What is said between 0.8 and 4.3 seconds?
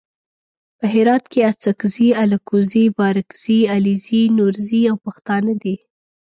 هرات کې اڅګزي الکوزي بارګزي علیزي